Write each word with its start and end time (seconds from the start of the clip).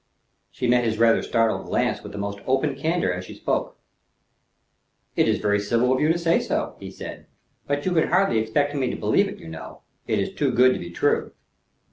She 0.49 0.65
met 0.65 0.83
his 0.83 0.97
rather 0.97 1.21
startled 1.21 1.67
glance 1.67 2.01
with 2.01 2.11
the 2.11 2.17
most 2.17 2.39
open 2.47 2.73
candor 2.73 3.13
as 3.13 3.23
she 3.23 3.35
spoke. 3.35 3.77
"It 5.15 5.27
is 5.27 5.37
very 5.37 5.59
civil 5.59 5.93
of 5.93 5.99
you 6.01 6.11
to 6.11 6.17
say 6.17 6.39
so," 6.39 6.75
he 6.79 6.89
said; 6.89 7.27
"but 7.67 7.85
you 7.85 7.91
can 7.93 8.07
hardly 8.07 8.39
expect 8.39 8.73
me 8.73 8.89
to 8.89 8.95
believe 8.95 9.27
it, 9.27 9.37
you 9.37 9.47
know. 9.47 9.81
It 10.07 10.17
is 10.17 10.33
too 10.33 10.53
good 10.53 10.73
to 10.73 10.79
be 10.79 10.89
true." 10.89 11.33